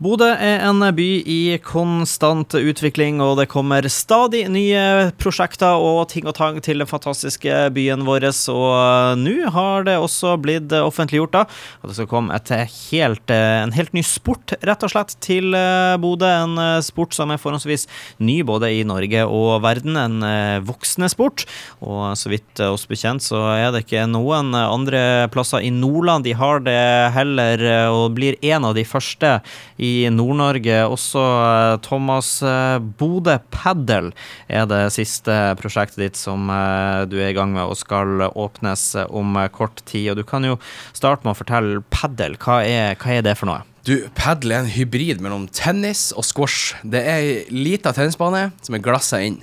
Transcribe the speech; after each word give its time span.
Bodø 0.00 0.30
er 0.32 0.62
en 0.64 0.80
by 0.96 1.06
i 1.28 1.58
konstant 1.60 2.54
utvikling, 2.56 3.18
og 3.20 3.34
det 3.36 3.50
kommer 3.52 3.84
stadig 3.92 4.46
nye 4.48 5.10
prosjekter 5.20 5.76
og 5.76 6.06
ting 6.08 6.24
og 6.24 6.38
tang 6.38 6.56
til 6.64 6.80
den 6.80 6.88
fantastiske 6.88 7.66
byen 7.76 8.06
vår. 8.06 8.24
Og 8.48 9.20
nå 9.20 9.34
har 9.52 9.84
det 9.84 9.98
også 10.00 10.38
blitt 10.40 10.72
offentliggjort 10.72 11.34
da, 11.34 11.42
at 11.82 11.92
det 11.92 11.98
skal 11.98 12.08
komme 12.08 12.38
helt, 12.40 13.34
en 13.34 13.74
helt 13.76 13.92
ny 13.92 14.00
sport, 14.00 14.54
rett 14.64 14.86
og 14.88 14.94
slett, 14.94 15.12
til 15.20 15.52
Bodø. 16.00 16.30
En 16.30 16.56
sport 16.80 17.12
som 17.12 17.34
er 17.34 17.42
forholdsvis 17.42 17.84
ny 18.24 18.38
både 18.48 18.72
i 18.78 18.80
Norge 18.88 19.26
og 19.28 19.60
verden. 19.66 20.00
En 20.00 20.64
voksende 20.64 21.10
sport. 21.12 21.44
Og 21.84 22.16
så 22.16 22.32
vidt 22.32 22.64
oss 22.70 22.88
bekjent, 22.88 23.20
så 23.20 23.42
er 23.58 23.68
det 23.76 23.84
ikke 23.84 24.08
noen 24.08 24.56
andre 24.56 25.28
plasser 25.28 25.60
i 25.60 25.68
Nordland 25.76 26.24
de 26.24 26.32
har 26.40 26.64
det 26.64 26.80
heller, 27.12 27.68
og 27.92 28.16
blir 28.16 28.40
en 28.48 28.64
av 28.72 28.80
de 28.80 28.88
første 28.88 29.36
i 29.76 29.89
i 29.90 30.10
Nord-Norge. 30.12 30.78
Også 30.90 31.20
eh, 31.20 31.76
Thomas 31.84 32.32
eh, 32.46 32.78
Bodø 33.00 33.36
Padel 33.52 34.10
er 34.48 34.68
det 34.70 34.82
siste 34.94 35.36
prosjektet 35.60 36.02
ditt 36.04 36.20
som 36.20 36.50
eh, 36.52 37.06
du 37.10 37.18
er 37.20 37.32
i 37.32 37.36
gang 37.36 37.54
med 37.54 37.66
og 37.66 37.78
skal 37.80 38.28
åpnes 38.30 38.86
om 39.08 39.38
kort 39.54 39.82
tid. 39.84 40.12
Og 40.12 40.20
du 40.20 40.26
kan 40.26 40.46
jo 40.46 40.58
starte 40.96 41.26
med 41.26 41.34
å 41.34 41.40
fortelle 41.40 41.84
padel. 41.92 42.38
Hva 42.40 42.62
er, 42.66 42.96
hva 43.00 43.18
er 43.18 43.26
det 43.26 43.36
for 43.40 43.50
noe? 43.50 43.64
Du, 43.86 43.94
Padel 44.12 44.52
er 44.52 44.60
en 44.60 44.68
hybrid 44.68 45.22
mellom 45.24 45.46
tennis 45.56 46.10
og 46.12 46.26
squash. 46.28 46.76
Det 46.84 47.00
er 47.00 47.22
ei 47.22 47.30
lita 47.48 47.94
tennisbane 47.96 48.50
som 48.60 48.76
er 48.76 48.84
glassa 48.84 49.22
inn. 49.24 49.38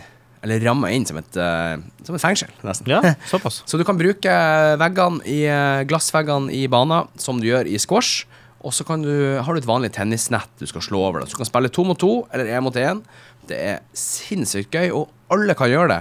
Eller 0.46 0.62
ramma 0.62 0.92
inn 0.94 1.08
som 1.10 1.18
et, 1.18 1.40
uh, 1.42 1.82
som 2.06 2.16
et 2.16 2.22
fengsel, 2.22 2.52
nesten. 2.64 2.92
Ja, 2.94 3.16
såpass. 3.32 3.64
Så 3.66 3.80
du 3.82 3.84
kan 3.88 3.98
bruke 3.98 4.36
veggene 4.80 5.26
i, 5.26 5.40
glassveggene 5.90 6.54
i 6.54 6.68
banen 6.72 7.10
som 7.20 7.42
du 7.42 7.50
gjør 7.50 7.68
i 7.68 7.82
squash. 7.82 8.28
Og 8.66 8.74
så 8.74 8.86
du, 9.04 9.38
har 9.44 9.54
du 9.54 9.60
et 9.60 9.70
vanlig 9.70 9.92
tennisnett 9.94 10.50
du 10.60 10.66
skal 10.66 10.82
slå 10.82 11.02
over. 11.10 11.26
Så 11.26 11.38
du 11.38 11.42
kan 11.44 11.50
spille 11.50 11.70
to 11.70 11.86
mot 11.86 12.00
to 12.00 12.28
eller 12.34 12.50
én 12.50 12.64
mot 12.66 12.76
én. 12.76 13.04
Det 13.48 13.58
er 13.58 13.84
sinnssykt 13.94 14.74
gøy, 14.74 14.90
og 14.92 15.12
alle 15.32 15.56
kan 15.58 15.70
gjøre 15.72 15.92
det. 15.94 16.00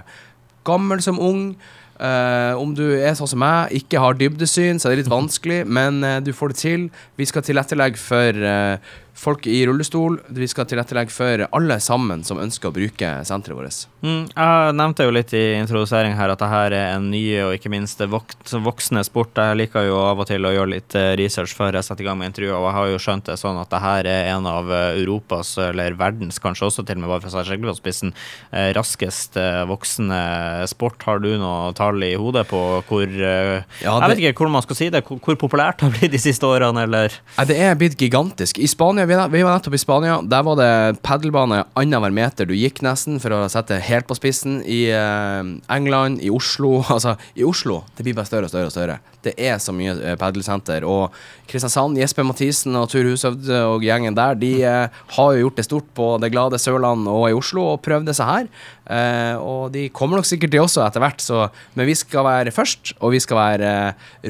Gammel 0.67 1.03
som 1.05 1.21
ung. 1.23 1.51
Uh, 1.97 2.53
om 2.61 2.75
du 2.77 2.85
er 2.93 3.15
sånn 3.17 3.31
som 3.31 3.41
meg, 3.41 3.73
ikke 3.73 4.01
har 4.03 4.19
dybdesyn, 4.19 4.77
så 4.77 4.91
er 4.91 4.93
det 4.93 5.05
litt 5.07 5.13
vanskelig, 5.13 5.63
men 5.65 6.03
uh, 6.05 6.19
du 6.21 6.29
får 6.37 6.53
det 6.53 6.59
til. 6.61 6.83
Vi 7.17 7.25
skal 7.29 7.45
tilrettelegge 7.47 8.01
for 8.01 8.37
uh, 8.37 8.77
folk 9.17 9.47
i 9.47 9.67
rullestol. 9.67 10.19
Vi 10.29 10.49
skal 10.49 10.69
tilrettelegge 10.69 11.13
for 11.15 11.47
alle 11.57 11.79
sammen 11.81 12.23
som 12.27 12.41
ønsker 12.41 12.69
å 12.69 12.75
bruke 12.77 13.13
senteret 13.27 13.57
vårt. 13.57 13.87
Mm, 14.05 14.27
jeg 14.29 14.75
nevnte 14.77 15.07
jo 15.07 15.15
litt 15.15 15.33
i 15.35 15.45
introduseringen 15.57 16.19
her 16.19 16.31
at 16.31 16.43
dette 16.43 16.61
er 16.69 16.77
en 16.93 17.09
ny 17.11 17.23
og 17.47 17.55
ikke 17.57 17.73
minst 17.73 18.03
voksne 18.05 19.03
sport. 19.07 19.41
Jeg 19.41 19.59
liker 19.63 19.89
jo 19.89 19.97
av 20.05 20.21
og 20.23 20.29
til 20.29 20.45
å 20.47 20.53
gjøre 20.53 20.73
litt 20.75 20.97
eh, 20.99 21.15
research 21.19 21.57
før 21.57 21.79
jeg 21.79 21.89
setter 21.89 22.05
i 22.05 22.09
gang 22.11 22.21
med 22.21 22.31
intervjuer, 22.31 22.59
og 22.59 22.69
jeg 22.69 22.77
har 22.77 22.91
jo 22.93 23.01
skjønt 23.07 23.31
det 23.31 23.39
sånn 23.41 23.61
at 23.63 23.73
dette 23.73 23.95
er 24.03 24.11
en 24.35 24.49
av 24.51 24.71
eh, 24.71 25.01
Europas, 25.01 25.55
eller 25.65 25.97
verdens, 25.99 26.41
kanskje 26.43 26.69
også 26.69 26.85
til 26.85 27.01
og 27.01 27.05
med 27.07 27.13
bare 27.15 27.25
for 27.25 27.41
å 27.41 27.47
skikkelig 27.47 27.73
på 27.73 27.79
spissen, 27.81 28.15
eh, 28.53 28.71
raskest 28.77 29.41
voksende 29.71 30.21
sport. 30.69 31.01
Har 31.09 31.25
du 31.25 31.31
noe 31.41 31.73
tall 31.77 32.03
i 32.05 32.13
hodet 32.19 32.45
på 32.51 32.61
hvor 32.87 33.07
ja, 33.09 33.63
det, 33.65 33.81
Jeg 33.81 34.11
vet 34.13 34.23
ikke 34.23 34.45
hvor 34.45 34.53
man 34.53 34.65
skal 34.65 34.79
si 34.79 34.91
det, 34.93 35.03
hvor, 35.07 35.19
hvor 35.25 35.39
populært 35.41 35.81
det 35.81 35.89
har 35.89 35.97
blitt 35.97 36.15
de 36.15 36.21
siste 36.21 36.47
årene, 36.47 36.85
eller? 36.87 37.15
Det 37.49 37.57
er 37.57 37.77
blitt 37.79 37.97
gigantisk. 38.01 38.61
I 38.61 38.69
Spania 38.71 39.06
vi, 39.07 39.17
vi, 39.31 39.43
var 39.43 39.57
nettopp 39.57 39.75
i 39.75 39.81
Spania. 39.81 40.19
Der 40.23 40.43
var 40.47 40.59
det 40.59 41.01
padelbane 41.07 41.63
annenhver 41.79 42.13
meter 42.15 42.49
du 42.49 42.55
gikk, 42.57 42.83
nesten, 42.85 43.21
for 43.23 43.35
å 43.35 43.45
sette 43.53 43.79
helt 43.83 44.09
på 44.09 44.17
spissen. 44.19 44.59
I 44.63 44.89
uh, 44.93 45.43
England, 45.73 46.23
i 46.25 46.31
Oslo 46.33 46.81
Altså, 46.95 47.15
i 47.39 47.45
Oslo 47.47 47.81
Det 47.97 48.05
blir 48.07 48.17
bare 48.17 48.29
større 48.29 48.49
og 48.49 48.53
større 48.53 48.71
og 48.71 48.75
større. 48.75 48.99
Det 49.27 49.35
er 49.43 49.59
så 49.63 49.75
mye 49.75 49.95
uh, 49.97 50.15
padelsenter. 50.21 50.87
Og 50.87 51.15
Kristiansand, 51.51 51.99
Jesper 52.01 52.27
Mathisen 52.27 52.77
og 52.79 52.89
Tur 52.93 53.07
Hushovd 53.07 53.51
og 53.57 53.85
gjengen 53.87 54.17
der, 54.17 54.39
de 54.39 54.53
uh, 54.65 55.03
har 55.17 55.35
jo 55.35 55.47
gjort 55.47 55.61
det 55.61 55.67
stort 55.69 55.91
på 55.97 56.09
det 56.23 56.33
glade 56.35 56.61
Sørland 56.63 57.07
og 57.11 57.29
i 57.31 57.37
Oslo, 57.37 57.69
og 57.75 57.85
prøvde 57.87 58.15
seg 58.17 58.31
her. 58.31 58.51
Uh, 58.87 59.35
og 59.43 59.63
de 59.75 59.89
kommer 59.95 60.21
nok 60.21 60.29
sikkert, 60.29 60.55
de 60.55 60.63
også, 60.63 60.85
etter 60.87 61.03
hvert, 61.03 61.23
så 61.23 61.49
Men 61.75 61.89
vi 61.89 61.95
skal 61.99 62.27
være 62.27 62.55
først, 62.55 62.97
og 63.01 63.15
vi 63.15 63.23
skal 63.23 63.41
være 63.41 63.71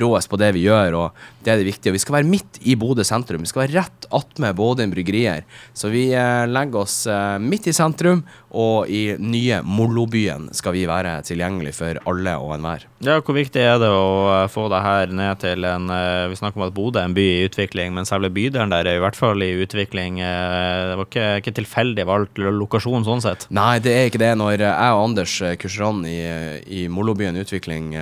råest 0.02 0.30
på 0.30 0.40
det 0.40 0.52
vi 0.56 0.66
gjør, 0.66 1.00
og 1.00 1.26
det 1.44 1.52
er 1.52 1.60
det 1.60 1.68
viktige. 1.68 1.92
Og 1.92 1.98
vi 1.98 2.02
skal 2.02 2.18
være 2.18 2.30
midt 2.30 2.60
i 2.66 2.74
Bodø 2.78 3.04
sentrum. 3.06 3.44
Vi 3.44 3.50
skal 3.50 3.66
være 3.66 3.78
rett 3.82 4.08
attmed 4.14 4.56
Bådin 4.66 4.90
bryggerier. 4.90 5.44
Så 5.72 5.88
vi 5.88 6.08
eh, 6.14 6.46
legger 6.50 6.82
oss 6.82 7.06
eh, 7.06 7.38
midt 7.38 7.68
i 7.70 7.74
sentrum, 7.76 8.24
og 8.56 8.88
i 8.88 9.16
nye 9.20 9.60
Mollobyen 9.62 10.48
skal 10.56 10.74
vi 10.76 10.86
være 10.88 11.18
tilgjengelig 11.28 11.74
for 11.76 12.00
alle 12.08 12.36
og 12.40 12.54
enhver. 12.56 12.86
Ja, 13.04 13.18
hvor 13.20 13.36
viktig 13.36 13.60
er 13.60 13.78
det 13.82 13.90
å 13.92 14.08
eh, 14.32 14.46
få 14.50 14.66
det 14.72 14.82
her 14.82 15.12
ned 15.14 15.42
til 15.42 15.66
en 15.68 15.90
Vi 16.30 16.36
snakker 16.38 16.58
om 16.58 16.66
at 16.66 16.74
Bodø 16.74 17.00
er 17.00 17.08
en 17.08 17.14
by 17.16 17.24
i 17.26 17.46
utvikling, 17.46 17.92
men 17.94 18.08
selve 18.08 18.30
bydelen 18.34 18.72
der 18.72 18.88
er 18.88 18.98
i 18.98 19.02
hvert 19.02 19.18
fall 19.18 19.42
i 19.44 19.52
utvikling. 19.62 20.18
Det 20.18 20.96
var 20.98 21.06
ikke, 21.06 21.26
ikke 21.42 21.54
tilfeldig 21.60 22.06
valgt 22.08 22.40
lokasjon 22.40 23.06
sånn 23.06 23.22
sett? 23.24 23.46
Nei, 23.54 23.78
det 23.84 23.92
er 23.94 24.10
ikke 24.10 24.22
det. 24.22 24.32
Når 24.40 24.56
jeg 24.64 24.96
og 24.96 25.02
Anders 25.04 25.36
Kurseran 25.60 26.02
i, 26.08 26.18
i 26.80 26.86
Mollobyen 26.92 27.38
Utvikling 27.40 27.92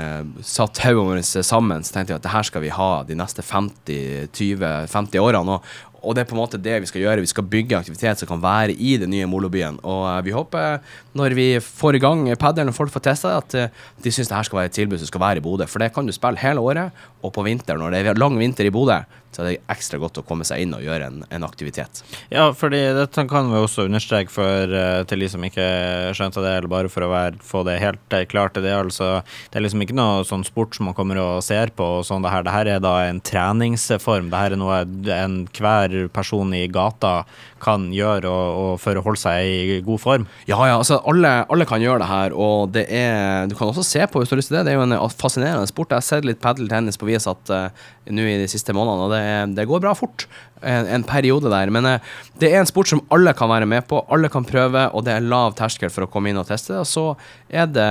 satt 0.41 0.81
hodene 0.85 1.19
våre 1.21 1.25
sammen, 1.25 1.85
så 1.85 1.97
tenkte 1.97 2.15
vi 2.15 2.19
at 2.21 2.27
det 2.27 2.35
her 2.35 2.49
skal 2.49 2.65
vi 2.65 2.73
ha 2.75 2.91
de 3.07 3.19
neste 3.19 3.45
50-20-50 3.45 5.21
årene. 5.23 5.59
Og, 5.59 5.75
og 6.05 6.15
det 6.15 6.25
er 6.25 6.29
på 6.29 6.37
en 6.37 6.43
måte 6.43 6.61
det 6.61 6.77
vi 6.85 6.89
skal 6.91 7.03
gjøre. 7.03 7.25
Vi 7.25 7.31
skal 7.31 7.47
bygge 7.49 7.79
aktivitet 7.79 8.21
som 8.21 8.29
kan 8.29 8.43
være 8.43 8.77
i 8.77 8.95
den 9.01 9.11
nye 9.15 9.29
Molobyen. 9.31 9.81
Og 9.83 10.05
uh, 10.05 10.21
vi 10.27 10.35
håper, 10.37 10.79
når 11.17 11.37
vi 11.39 11.49
får 11.65 11.99
i 11.99 12.03
gang 12.05 12.27
padelen 12.41 12.73
og 12.73 12.77
folk 12.77 12.93
får 12.95 13.07
testa 13.09 13.33
det, 13.33 13.43
at 13.43 13.59
uh, 13.73 13.85
de 14.05 14.13
syns 14.13 14.31
det 14.31 14.37
her 14.37 14.49
skal 14.49 14.61
være 14.61 14.73
et 14.73 14.79
tilbud 14.79 15.01
som 15.01 15.11
skal 15.11 15.25
være 15.25 15.43
i 15.43 15.45
Bodø. 15.45 15.69
For 15.71 15.83
det 15.83 15.93
kan 15.97 16.07
du 16.07 16.15
spille 16.15 16.41
hele 16.45 16.63
året, 16.63 17.05
og 17.25 17.33
på 17.35 17.47
vinteren, 17.47 17.81
når 17.81 17.97
det 17.97 18.05
er 18.05 18.21
lang 18.21 18.39
vinter 18.39 18.69
i 18.69 18.75
Bodø, 18.75 19.01
så 19.37 19.47
er 19.47 19.59
ekstra 19.73 20.01
godt 20.03 20.21
å 20.21 20.27
komme 20.27 20.47
seg 20.47 20.65
inn 20.65 20.75
og 20.77 20.85
gjøre 20.85 21.09
en, 21.11 21.23
en 21.35 21.47
aktivitet. 21.47 22.03
Ja, 22.33 22.49
fordi 22.57 22.81
dette 22.97 23.27
kan 23.31 23.51
vi 23.53 23.61
også 23.61 23.87
understreke 23.89 24.33
for, 24.33 24.75
uh, 24.75 25.03
til 25.09 25.25
de 25.25 25.31
som 25.33 25.45
ikke 25.45 25.67
skjønte 26.17 26.45
det, 26.45 26.57
eller 26.59 26.73
bare 26.73 26.93
for 26.93 27.07
å 27.07 27.13
være, 27.13 27.41
få 27.45 27.65
det 27.69 27.81
helt 27.83 28.19
klart. 28.31 28.59
Det 28.59 28.71
er, 28.71 28.83
altså, 28.83 29.23
det 29.51 29.61
er 29.61 29.67
liksom 29.67 29.85
ikke 29.85 29.99
noe 29.99 30.25
sånn 30.29 30.47
sport 30.47 30.77
som 30.77 30.89
man 30.91 30.97
kommer 30.97 31.21
og 31.23 31.43
ser 31.47 31.75
på. 31.75 31.87
og 31.99 32.07
sånn 32.09 32.25
det 32.25 32.33
her. 32.33 32.47
Det 32.47 32.55
her 32.55 32.73
er 32.77 32.85
da 32.85 32.95
en 33.09 33.23
treningsform. 33.25 34.31
Det 34.33 34.45
her 34.45 34.55
er 34.55 34.61
noe 34.61 34.83
enhver 35.19 35.97
person 36.15 36.55
i 36.57 36.67
gata 36.73 37.23
kan 37.65 37.89
gjøre 37.95 38.29
og, 38.29 38.59
og 38.61 38.73
for 38.83 38.99
å 38.99 39.05
holde 39.05 39.21
seg 39.21 39.49
i 39.49 39.79
god 39.85 40.03
form? 40.03 40.27
Ja, 40.49 40.59
ja, 40.69 40.77
altså 40.77 41.01
alle, 41.09 41.33
alle, 41.53 41.67
kan 41.69 41.83
gjøre 41.83 42.03
det 42.03 42.11
her, 42.11 42.35
og 42.37 42.75
det 42.75 42.85
er 42.93 43.49
Du 43.49 43.55
kan 43.57 43.71
også 43.71 43.85
se 43.87 44.05
på 44.11 44.21
hvis 44.21 44.31
du 44.31 44.35
har 44.35 44.41
lyst 44.43 44.51
til 44.53 44.59
det. 44.59 44.67
Det 44.67 44.75
er 44.75 44.79
jo 44.79 44.85
en 44.85 44.97
fascinerende 45.17 45.71
sport. 45.71 45.93
Jeg 45.93 46.03
har 46.03 46.07
sett 46.07 46.29
litt 46.29 46.43
padeltennis 46.43 47.01
på 47.01 47.09
Viasat 47.09 47.53
uh, 47.53 47.87
nå 48.13 48.27
i 48.29 48.37
de 48.43 48.49
siste 48.51 48.75
månedene, 48.77 49.07
og 49.07 49.15
det, 49.15 49.23
det 49.55 49.67
går 49.71 49.83
bra 49.85 49.95
fort. 49.99 50.27
En, 50.65 50.89
en, 50.89 51.05
periode 51.05 51.51
der. 51.53 51.73
Men 51.75 51.89
uh, 51.89 52.15
det 52.41 52.51
er 52.51 52.63
en 52.63 52.71
sport 52.71 52.89
som 52.89 53.03
alle 53.13 53.35
kan 53.37 53.51
være 53.51 53.69
med 53.69 53.85
på, 53.91 54.01
alle 54.13 54.31
kan 54.33 54.47
prøve, 54.49 54.87
og 54.97 55.05
det 55.05 55.13
er 55.17 55.27
lav 55.27 55.57
terskel 55.59 55.93
for 55.93 56.07
å 56.07 56.11
komme 56.11 56.33
inn 56.33 56.41
og 56.41 56.49
teste. 56.49 56.79
Og 56.81 56.89
så 56.89 57.11
er 57.53 57.69
det, 57.69 57.91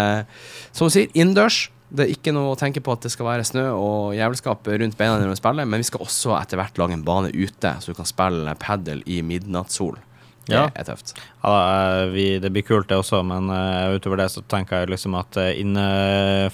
som 0.71 0.89
du 0.89 0.95
sier, 0.95 1.11
innendørs. 1.13 1.67
Det 1.93 2.07
er 2.07 2.15
ikke 2.15 2.33
noe 2.33 2.55
å 2.55 2.57
tenke 2.57 2.81
på 2.81 2.95
at 2.95 3.03
det 3.05 3.11
skal 3.13 3.27
være 3.27 3.45
snø 3.45 3.67
og 3.77 4.15
jævelskap 4.17 4.65
rundt 4.81 4.97
beina 4.97 5.19
når 5.21 5.35
du 5.35 5.37
spiller, 5.37 5.67
men 5.69 5.83
vi 5.83 5.85
skal 5.85 6.01
også 6.01 6.33
etter 6.39 6.57
hvert 6.57 6.79
lage 6.81 6.97
en 6.97 7.05
bane 7.05 7.29
ute, 7.29 7.75
så 7.77 7.93
du 7.93 7.99
kan 7.99 8.09
spille 8.09 8.55
padel 8.57 9.03
i 9.05 9.19
midnattssol. 9.21 9.99
Det 10.43 10.57
ja. 10.57 10.65
er 10.75 10.87
tøft. 10.87 11.13
Ja, 11.43 11.53
eh, 11.59 12.05
vi, 12.11 12.25
det 12.39 12.49
blir 12.55 12.63
kult, 12.63 12.87
det 12.89 12.97
også, 12.99 13.19
men 13.27 13.49
uh, 13.51 13.91
utover 13.95 14.21
det 14.21 14.29
så 14.31 14.41
tenker 14.47 14.83
jeg 14.83 14.93
liksom 14.93 15.15
at 15.19 15.35
uh, 15.39 15.49
inne, 15.59 15.83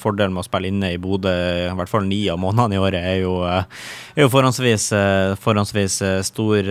fordelen 0.01 0.33
med 0.33 0.41
å 0.41 0.47
spille 0.47 0.69
inne 0.69 0.91
i 0.93 0.99
Bodø, 1.01 1.29
i 1.29 1.75
hvert 1.77 1.91
fall 1.91 2.07
ni 2.09 2.23
av 2.29 2.39
månedene 2.41 2.77
i 2.77 2.81
året, 2.81 3.05
er 3.05 3.19
jo, 3.21 3.35
uh, 3.45 3.61
er 4.15 4.25
jo 4.25 4.31
forhåndsvis, 4.33 4.87
forhåndsvis 5.41 5.99
stor. 6.25 6.69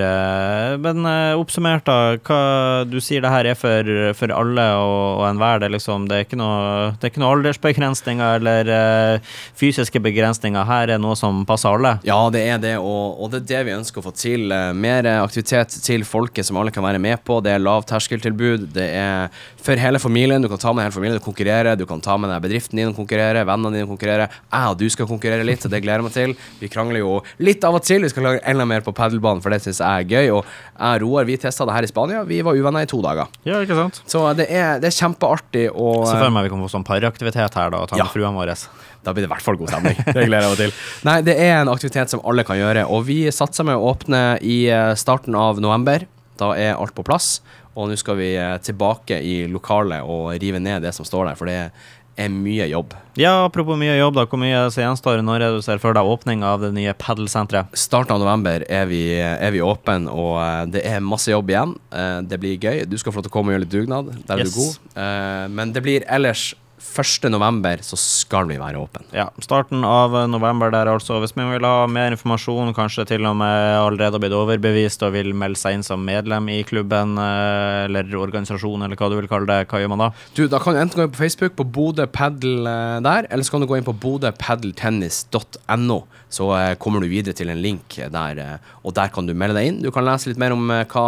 men 0.83 1.07
oppsummert, 1.39 1.87
da. 1.87 2.19
Hva 2.27 2.85
du 2.91 2.99
sier 3.03 3.23
det 3.25 3.31
her 3.33 3.49
er 3.53 3.59
for, 3.59 3.91
for 4.19 4.35
alle 4.35 4.67
og, 4.79 5.23
og 5.23 5.25
enhver. 5.31 5.63
Det, 5.63 5.71
liksom, 5.75 6.09
det, 6.11 6.19
er 6.19 6.27
ikke 6.27 6.39
noe, 6.39 6.91
det 6.99 7.09
er 7.09 7.13
ikke 7.13 7.23
noe 7.23 7.33
aldersbegrensninger 7.39 8.43
eller 8.43 9.23
fysiske 9.59 10.03
begrensninger. 10.05 10.67
Her 10.69 10.95
er 10.95 11.03
noe 11.03 11.17
som 11.19 11.45
passer 11.49 11.73
alle. 11.73 11.97
Ja, 12.07 12.19
det 12.35 12.45
er 12.51 12.61
det, 12.63 12.75
og, 12.83 13.19
og 13.23 13.33
det 13.33 13.45
er 13.45 13.49
det 13.55 13.63
vi 13.71 13.77
ønsker 13.79 14.03
å 14.03 14.09
få 14.11 14.15
til. 14.19 14.53
mer 14.75 15.09
aktivitet 15.17 15.79
til 15.87 16.05
folket 16.09 16.47
som 16.47 16.61
alle 16.61 16.75
kan 16.75 16.85
være 16.85 17.01
med 17.01 17.08
med 17.09 17.25
på. 17.25 17.41
Det 17.45 17.55
er 17.55 17.65
lavterskeltilbud. 17.65 18.69
Det 18.77 18.87
er 18.95 19.35
for 19.63 19.81
hele 19.81 20.01
familien. 20.03 20.43
Du 20.45 20.49
kan 20.53 20.61
ta 20.61 20.73
med 20.73 20.87
hele 20.87 20.95
familien 20.95 21.19
og 21.19 21.25
konkurrere. 21.25 21.75
Du 21.79 21.85
kan 21.89 22.03
ta 22.05 22.17
med 22.21 22.31
deg 22.33 22.45
bedriften 22.45 22.81
din 22.81 22.93
og 22.93 22.97
konkurrere, 22.99 23.45
vennene 23.49 23.75
dine 23.77 23.87
og 23.89 23.95
konkurrere. 23.95 24.29
Jeg 24.29 24.73
og 24.73 24.79
du 24.81 24.87
skal 24.93 25.09
konkurrere 25.11 25.47
litt, 25.47 25.65
og 25.67 25.73
det 25.73 25.83
gleder 25.85 26.03
jeg 26.03 26.09
meg 26.09 26.17
til. 26.17 26.35
Vi 26.63 26.71
krangler 26.73 27.03
jo 27.03 27.19
litt 27.45 27.65
av 27.67 27.79
og 27.79 27.85
til. 27.87 28.05
Vi 28.07 28.13
skal 28.13 28.29
lage 28.29 28.43
enda 28.49 28.69
mer 28.69 28.85
på 28.87 28.95
padelbanen, 28.97 29.43
for 29.45 29.55
det 29.55 29.63
syns 29.65 29.83
jeg 29.83 30.05
er 30.05 30.09
gøy. 30.09 30.33
Og 30.39 30.43
jeg 30.45 31.03
og 31.03 31.03
Roar, 31.05 31.29
vi 31.29 31.39
testa 31.41 31.67
det 31.69 31.77
her 31.77 31.89
i 31.89 31.91
Spania. 31.91 32.25
Vi 32.29 32.43
var 32.47 32.59
uvenner 32.59 32.87
i 32.87 32.91
to 32.91 33.01
dager. 33.05 33.33
Ja, 33.49 33.63
ikke 33.65 33.79
sant? 33.79 34.03
Så 34.09 34.25
det 34.39 34.49
er, 34.51 34.79
det 34.83 34.93
er 34.93 34.99
kjempeartig. 34.99 35.69
Så 35.73 36.13
Se 36.13 36.21
for 36.21 36.35
meg 36.35 36.49
vi 36.49 36.55
kan 36.55 36.63
få 36.65 36.71
sånn 36.77 36.87
paraktivitet 36.87 37.59
her, 37.59 37.75
da, 37.75 37.83
og 37.83 37.91
ta 37.91 37.99
med 37.99 38.07
ja. 38.07 38.13
fruene 38.13 38.37
våre. 38.39 38.57
Da 39.05 39.15
blir 39.15 39.25
det 39.25 39.31
i 39.31 39.33
hvert 39.33 39.45
fall 39.45 39.59
god 39.61 39.73
stemning. 39.73 39.99
Det 40.05 40.27
gleder 40.27 40.45
jeg 40.45 40.53
meg 40.53 40.61
til. 40.61 40.77
Nei, 41.09 41.19
det 41.27 41.35
er 41.41 41.57
en 41.61 41.73
aktivitet 41.73 42.13
som 42.13 42.23
alle 42.29 42.45
kan 42.47 42.59
gjøre, 42.59 42.85
og 42.91 43.07
vi 43.09 43.21
satser 43.35 43.67
med 43.69 43.79
å 43.79 43.91
åpne 43.93 44.23
i 44.45 44.61
eh, 44.73 44.93
starten 44.99 45.37
av 45.39 45.63
november. 45.63 46.05
Da 46.39 46.53
er 46.57 46.77
alt 46.79 46.95
på 46.97 47.05
plass, 47.07 47.41
og 47.75 47.91
nå 47.91 47.97
skal 48.01 48.17
vi 48.21 48.33
eh, 48.39 48.57
tilbake 48.65 49.21
i 49.23 49.41
lokalet 49.51 50.03
og 50.07 50.33
rive 50.43 50.61
ned 50.63 50.83
det 50.87 50.95
som 50.97 51.07
står 51.07 51.31
der. 51.33 51.39
For 51.39 51.51
det 51.51 51.57
er 52.19 52.29
mye 52.35 52.65
jobb. 52.67 52.97
Ja, 53.19 53.45
apropos 53.47 53.79
mye 53.79 53.95
jobb, 53.95 54.17
da. 54.17 54.25
Hvor 54.27 54.41
mye 54.43 54.65
gjenstår? 54.75 55.21
Når 55.23 55.43
er 55.47 55.53
du 55.55 55.61
ser 55.63 55.79
for 55.79 55.95
deg 55.95 56.03
åpning 56.11 56.43
av 56.43 56.61
det 56.65 56.73
nye 56.75 56.91
padelsenteret? 56.99 57.71
Starten 57.79 58.17
av 58.17 58.23
november 58.25 58.65
er 58.67 58.89
vi, 58.91 59.03
er 59.23 59.53
vi 59.55 59.63
åpne, 59.63 60.11
og 60.11 60.39
eh, 60.43 60.65
det 60.75 60.83
er 60.87 61.05
masse 61.07 61.31
jobb 61.31 61.51
igjen. 61.55 61.77
Eh, 61.95 62.21
Det 62.27 62.41
blir 62.43 62.59
gøy. 62.59 62.85
Du 62.91 62.97
skal 62.99 63.15
få 63.15 63.21
lov 63.23 63.29
til 63.29 63.35
å 63.35 63.37
komme 63.39 63.53
og 63.53 63.59
gjøre 63.59 63.67
litt 63.67 63.77
dugnad. 63.77 64.11
Der 64.27 64.35
er 64.41 64.47
Yes. 64.47 64.55
du 64.55 64.61
god. 64.65 65.53
Men 65.55 65.73
det 65.77 65.83
blir 65.87 66.07
ellers 66.11 66.55
1. 66.79 67.27
november 67.33 67.81
så 67.83 67.97
skal 67.99 68.47
vi 68.49 68.57
være 68.61 68.79
åpne. 68.79 69.03
Ja, 69.17 69.27
starten 69.43 69.83
av 69.87 70.15
november 70.31 70.71
der, 70.71 70.87
altså. 70.93 71.19
Hvis 71.23 71.35
man 71.37 71.51
vil 71.53 71.65
ha 71.67 71.87
mer 71.91 72.13
informasjon, 72.15 72.71
kanskje 72.77 73.05
til 73.11 73.27
og 73.27 73.37
med 73.41 73.79
allerede 73.79 74.15
har 74.15 74.23
blitt 74.23 74.37
overbevist 74.37 75.03
og 75.07 75.13
vil 75.17 75.33
melde 75.37 75.59
seg 75.59 75.75
inn 75.79 75.85
som 75.87 76.05
medlem 76.07 76.49
i 76.55 76.61
klubben 76.69 77.17
eh, 77.19 77.87
eller 77.89 78.15
organisasjon, 78.19 78.83
eller 78.87 78.97
hva 78.99 79.11
du 79.11 79.17
vil 79.19 79.31
kalle 79.31 79.49
det, 79.51 79.67
hva 79.71 79.81
gjør 79.83 79.93
man 79.95 80.05
da? 80.07 80.11
Du, 80.37 80.45
Da 80.49 80.59
kan 80.63 80.75
du 80.77 80.81
enten 80.85 81.01
gå 81.01 81.07
inn 81.09 81.15
på 81.17 81.23
Facebook 81.25 81.57
på 81.59 81.67
Bodø 81.79 82.07
Paddle 82.07 82.63
eh, 82.71 83.01
der, 83.05 83.27
eller 83.31 83.45
så 83.47 83.57
kan 83.57 83.65
du 83.65 83.69
gå 83.71 83.79
inn 83.81 83.89
på 83.89 83.97
bodøpadeltennis.no. 84.07 85.99
Så 86.29 86.51
eh, 86.57 86.75
kommer 86.81 87.01
du 87.03 87.09
videre 87.11 87.35
til 87.37 87.51
en 87.51 87.63
link 87.65 87.99
der, 88.13 88.43
og 88.85 88.95
der 88.97 89.09
kan 89.13 89.27
du 89.27 89.35
melde 89.35 89.59
deg 89.59 89.71
inn. 89.73 89.83
Du 89.83 89.91
kan 89.95 90.07
lese 90.07 90.31
litt 90.31 90.41
mer 90.41 90.55
om 90.55 90.63
hva 90.69 91.07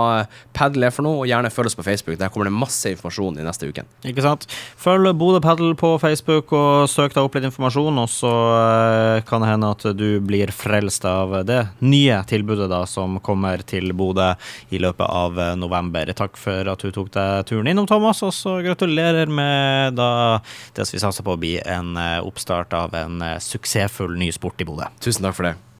padel 0.57 0.89
er 0.89 0.95
for 0.95 1.07
noe, 1.07 1.23
og 1.23 1.31
gjerne 1.31 1.53
følg 1.53 1.71
oss 1.71 1.79
på 1.79 1.87
Facebook. 1.87 2.19
Der 2.21 2.33
kommer 2.33 2.49
det 2.51 2.57
masse 2.57 2.91
informasjon 2.93 3.39
i 3.39 3.47
neste 3.47 3.69
uken. 3.71 3.87
Ikke 4.09 4.25
sant? 4.25 4.49
Følg 4.81 5.13
Bodø 5.21 5.41
Paddle 5.61 5.77
på 5.77 5.99
Facebook 6.01 6.55
og 6.57 6.87
søk 6.89 7.13
deg 7.13 7.27
opp 7.27 7.35
litt 7.37 7.45
informasjon, 7.45 7.99
og 8.01 8.09
så 8.09 8.31
eh, 8.57 9.19
kan 9.29 9.45
det 9.45 9.51
hende 9.51 9.69
at 9.75 9.85
du 9.93 10.07
blir 10.25 10.49
frelst 10.57 11.05
av 11.05 11.35
det 11.45 11.59
nye 11.85 12.23
tilbudet 12.31 12.71
da 12.73 12.79
som 12.89 13.19
kommer 13.21 13.61
til 13.69 13.93
Bodø 13.93 14.31
i 14.73 14.81
løpet 14.81 15.05
av 15.05 15.37
eh, 15.37 15.53
november. 15.61 16.15
Takk 16.17 16.41
for 16.41 16.73
at 16.73 16.81
du 16.81 16.89
tok 16.97 17.13
deg 17.13 17.45
turen 17.51 17.69
innom, 17.69 17.91
Thomas, 17.91 18.25
og 18.25 18.33
så 18.33 18.57
gratulerer 18.65 19.29
med 19.29 20.01
da 20.01 20.41
det 20.73 20.89
som 20.89 20.97
vi 20.97 21.05
satser 21.05 21.29
på 21.29 21.37
å 21.37 21.43
bli 21.45 21.59
en 21.61 21.93
eh, 22.01 22.23
oppstart 22.25 22.73
av 22.81 22.97
en 22.97 23.21
suksessfull 23.45 24.17
ny 24.17 24.33
sport 24.33 24.65
i 24.65 24.73
Bodø. 24.73 24.89
Tusen 25.05 25.29
takk 25.29 25.37
for 25.37 25.53
det. 25.53 25.59